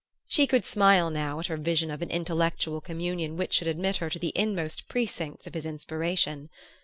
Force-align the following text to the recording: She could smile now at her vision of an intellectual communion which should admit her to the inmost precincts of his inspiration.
She 0.25 0.47
could 0.47 0.65
smile 0.65 1.11
now 1.11 1.39
at 1.39 1.45
her 1.45 1.57
vision 1.57 1.91
of 1.91 2.01
an 2.01 2.09
intellectual 2.09 2.81
communion 2.81 3.37
which 3.37 3.53
should 3.53 3.67
admit 3.67 3.97
her 3.97 4.09
to 4.09 4.17
the 4.17 4.33
inmost 4.35 4.87
precincts 4.89 5.45
of 5.45 5.53
his 5.53 5.63
inspiration. 5.63 6.49